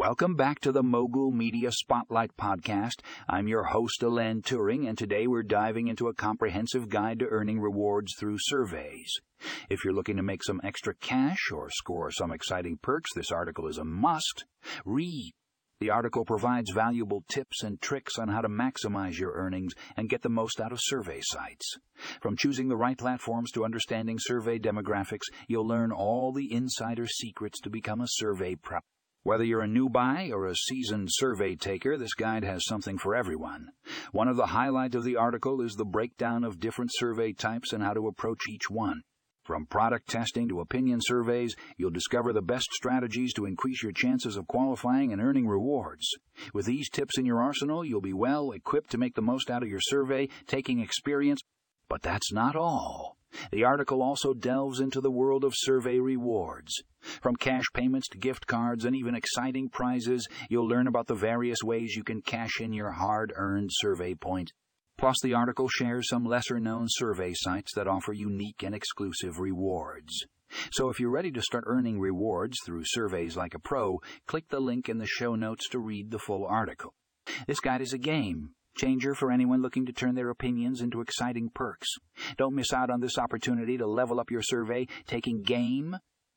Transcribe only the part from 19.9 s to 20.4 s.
and get the